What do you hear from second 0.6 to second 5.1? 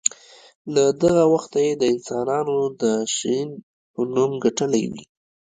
له دغه وخته یې د انسانانو د شهین نوم ګټلی وي.